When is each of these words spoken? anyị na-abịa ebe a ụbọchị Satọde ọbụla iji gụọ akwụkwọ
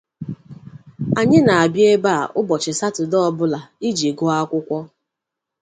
anyị 1.19 1.39
na-abịa 1.45 1.85
ebe 1.95 2.09
a 2.21 2.23
ụbọchị 2.39 2.71
Satọde 2.79 3.17
ọbụla 3.27 3.59
iji 3.87 4.07
gụọ 4.17 4.31
akwụkwọ 4.41 4.77